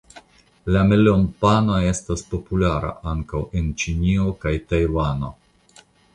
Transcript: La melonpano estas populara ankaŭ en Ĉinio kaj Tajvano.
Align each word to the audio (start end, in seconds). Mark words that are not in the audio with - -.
La 0.75 0.79
melonpano 0.91 1.75
estas 1.89 2.23
populara 2.31 2.91
ankaŭ 3.13 3.43
en 3.61 3.69
Ĉinio 3.85 4.35
kaj 4.47 4.57
Tajvano. 4.73 5.33